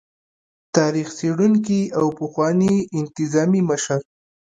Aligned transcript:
تاريخ 0.75 1.07
څيړونکي 1.17 1.81
او 1.97 2.05
پخواني 2.19 2.73
انتظامي 2.99 3.61
مشر 3.69 3.99